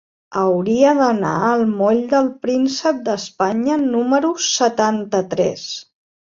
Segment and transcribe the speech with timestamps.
[0.43, 5.71] Hauria d'anar al moll del Príncep d'Espanya número setanta-tres.